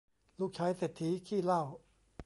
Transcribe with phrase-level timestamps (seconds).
[0.39, 1.63] ลูกชายเศรษฐีขี้เหล้า